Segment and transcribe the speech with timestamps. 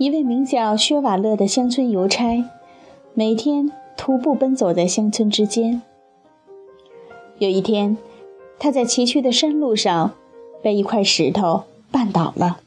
[0.00, 2.42] 一位名叫薛瓦勒的乡村邮差，
[3.12, 5.82] 每天徒步奔走在乡村之间。
[7.36, 7.98] 有一天，
[8.58, 10.14] 他在崎岖的山路上
[10.62, 12.60] 被一块石头绊倒了。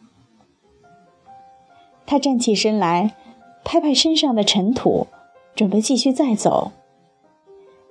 [2.05, 3.15] 他站起身来，
[3.63, 5.07] 拍拍身上的尘土，
[5.55, 6.71] 准备继续再走。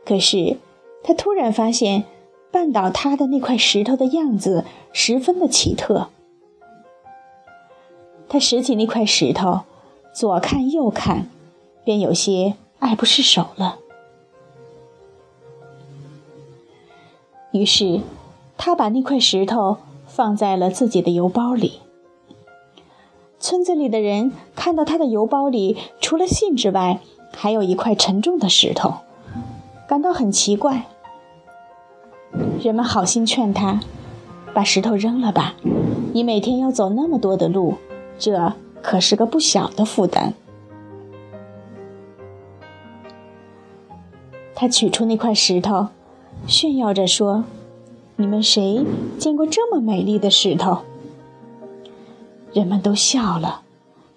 [0.05, 0.59] 可是，
[1.03, 2.05] 他突然发现，
[2.53, 6.11] 绊倒他的那块石头的样子十分的奇特。
[8.33, 9.61] 他拾起那块石头，
[10.15, 11.29] 左看右看，
[11.85, 13.77] 便有些爱不释手了。
[17.51, 18.01] 于是，
[18.57, 21.81] 他把那块石头放在了自己的邮包里。
[23.39, 27.01] 村子里的人看到他的邮包里除了信之外，
[27.37, 28.95] 还有一块沉重的石头，
[29.87, 30.87] 感到很奇怪。
[32.63, 33.81] 人们好心劝他，
[34.55, 35.55] 把石头扔了吧，
[36.15, 37.75] 你每天要走那么多的路，
[38.25, 40.35] 这可是个不小的负担。
[44.55, 45.89] 他取出那块石头。
[46.47, 47.43] 炫耀着说
[48.15, 48.87] ：“你们谁
[49.19, 50.83] 见过这么美丽的石头？”
[52.55, 53.63] 人们都笑了，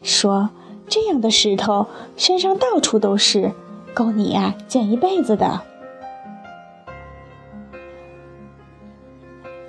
[0.04, 0.52] 说
[0.88, 3.54] ：“这样的石头身上到处都是，
[3.96, 5.62] 够你呀捡一辈子的。”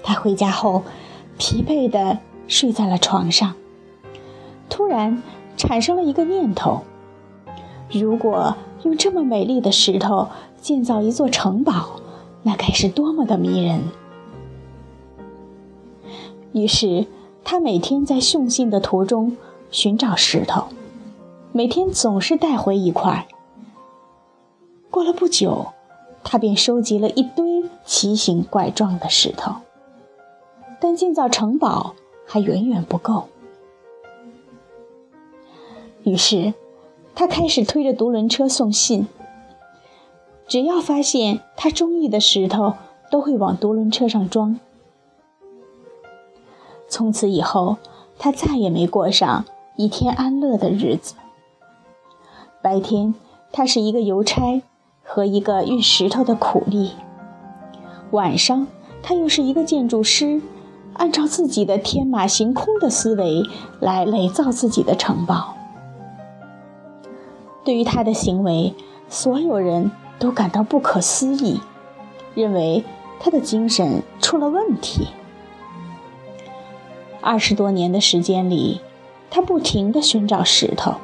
[0.04, 0.82] 他回家后，
[1.38, 3.54] 疲惫地睡在了床上，
[4.86, 5.20] 突然
[5.56, 6.82] 产生了一个念头：
[7.90, 10.28] 如果用这么美丽的石头
[10.60, 12.00] 建造一座城堡，
[12.44, 13.80] 那该是多么的迷人！
[16.52, 17.04] 于是，
[17.42, 19.36] 他每天在送信的途中
[19.72, 20.66] 寻找石头，
[21.50, 23.26] 每天总是带回一块。
[24.88, 25.66] 过了不久，
[26.22, 29.52] 他便收集了一堆奇形怪状的石头，
[30.80, 33.26] 但建造城堡还远远不够。
[36.06, 36.54] 于是，
[37.16, 39.08] 他开始推着独轮车送信。
[40.46, 42.74] 只要发现他中意的石头，
[43.10, 44.60] 都会往独轮车上装。
[46.88, 47.78] 从此以后，
[48.20, 51.16] 他再也没过上一天安乐的日子。
[52.62, 53.16] 白天，
[53.50, 54.62] 他是一个邮差
[55.02, 56.90] 和一个运石头的苦力；
[58.12, 58.68] 晚上，
[59.02, 60.40] 他又是一个建筑师，
[60.92, 63.42] 按照自己的天马行空的思维
[63.80, 65.56] 来垒造自己的城堡。
[67.66, 68.72] 对于他的行为，
[69.10, 69.90] 所有人。
[70.18, 71.60] 都感到不可思议，
[72.34, 72.82] 认为
[73.20, 75.08] 他的精神出了问题。
[77.20, 78.80] 二十多年的时间里，
[79.30, 80.94] 他不停地寻找石头，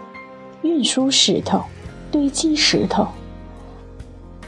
[0.62, 1.64] 运输石头，
[2.10, 3.08] 堆积石头。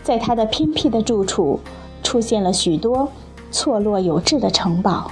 [0.02, 1.60] 在他的偏僻的住处，
[2.02, 3.12] 出现了许多
[3.50, 5.10] 错落有致的城堡，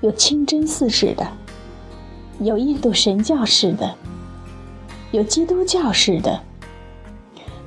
[0.00, 1.28] 有清真寺式的，
[2.38, 3.94] 有印度神教式的，
[5.12, 6.40] 有基督教式的。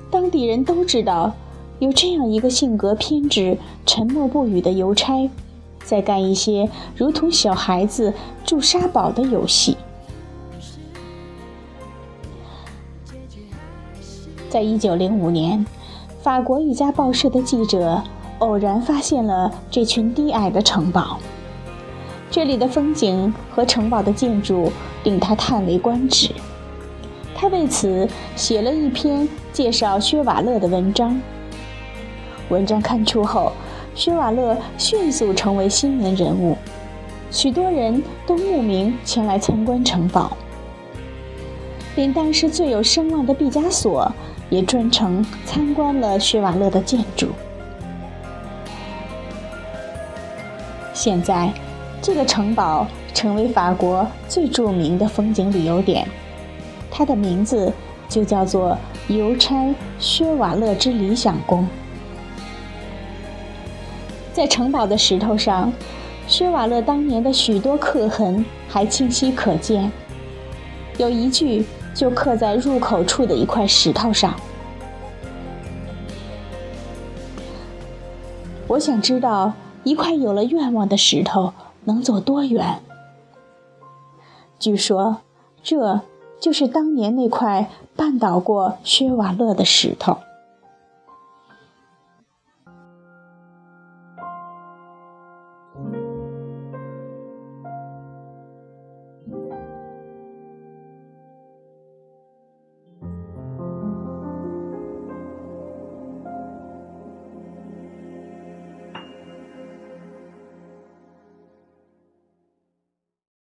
[0.09, 1.33] 当地人都知道，
[1.79, 5.29] 有这样一个性格偏执、沉默不语的邮差，
[5.83, 8.13] 在干一些如同小孩子
[8.45, 9.75] 筑沙堡的游戏。
[14.49, 15.65] 在一九零五年，
[16.21, 18.03] 法国一家报社的记者
[18.37, 21.17] 偶然发现了这群低矮的城堡，
[22.29, 24.71] 这里的风景和城堡的建筑
[25.03, 26.29] 令他叹为观止。
[27.35, 31.19] 他为此写了一篇介绍薛瓦勒的文章。
[32.49, 33.51] 文章刊出后，
[33.95, 36.57] 薛瓦勒迅速成为新闻人物，
[37.31, 40.37] 许多人都慕名前来参观城堡。
[41.95, 44.11] 连当时最有声望的毕加索
[44.49, 47.29] 也专程参观了薛瓦勒的建筑。
[50.93, 51.51] 现在，
[52.01, 56.07] 这个城堡成为法国最著名的风景旅游点。
[56.95, 57.73] 它的名字
[58.07, 61.67] 就叫做邮差薛瓦勒之理想宫。
[64.31, 65.73] 在城堡的石头上，
[66.27, 69.91] 薛瓦勒当年的许多刻痕还清晰可见。
[70.99, 74.35] 有一句就刻在入口处的一块石头上。
[78.67, 79.53] 我想知道，
[79.83, 81.53] 一块有了愿望的石头
[81.85, 82.79] 能走多远？
[84.59, 85.17] 据说，
[85.63, 86.01] 这。
[86.43, 90.17] 就是当年那块绊倒过薛瓦勒的石头。